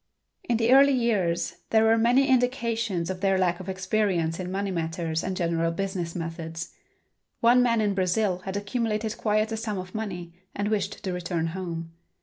In 0.49 0.57
the 0.57 0.71
early 0.73 0.93
years 0.93 1.57
there 1.69 1.83
were 1.83 1.95
many 1.95 2.25
indications 2.27 3.11
of 3.11 3.21
their 3.21 3.37
lack 3.37 3.59
of 3.59 3.69
experience 3.69 4.39
in 4.39 4.49
money 4.51 4.71
matters 4.71 5.23
and 5.23 5.37
general 5.37 5.71
business 5.71 6.15
methods. 6.15 6.73
One 7.39 7.61
man 7.61 7.81
in 7.81 7.93
Brazil 7.93 8.39
had 8.39 8.57
accumulated 8.57 9.15
quite 9.19 9.51
a 9.51 9.57
sum 9.57 9.77
of 9.77 9.93
money 9.93 10.33
and 10.55 10.69
wished 10.69 11.03
to 11.03 11.13
return 11.13 11.45
home. 11.49 11.91